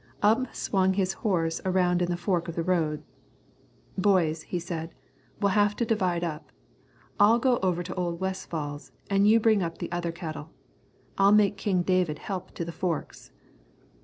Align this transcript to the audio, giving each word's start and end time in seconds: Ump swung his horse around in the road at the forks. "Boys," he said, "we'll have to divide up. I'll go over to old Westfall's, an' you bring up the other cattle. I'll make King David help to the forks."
Ump 0.23 0.47
swung 0.55 0.93
his 0.93 1.13
horse 1.21 1.61
around 1.63 2.01
in 2.01 2.09
the 2.09 2.13
road 2.17 2.49
at 2.49 2.55
the 2.55 2.63
forks. 2.65 3.03
"Boys," 3.99 4.41
he 4.41 4.57
said, 4.57 4.95
"we'll 5.39 5.51
have 5.51 5.75
to 5.75 5.85
divide 5.85 6.23
up. 6.23 6.51
I'll 7.19 7.37
go 7.37 7.59
over 7.59 7.83
to 7.83 7.93
old 7.93 8.19
Westfall's, 8.19 8.91
an' 9.11 9.25
you 9.25 9.39
bring 9.39 9.61
up 9.61 9.77
the 9.77 9.91
other 9.91 10.11
cattle. 10.11 10.49
I'll 11.19 11.31
make 11.31 11.55
King 11.55 11.83
David 11.83 12.17
help 12.17 12.49
to 12.55 12.65
the 12.65 12.71
forks." 12.71 13.31